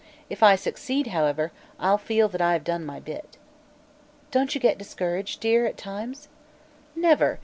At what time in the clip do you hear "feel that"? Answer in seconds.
1.99-2.41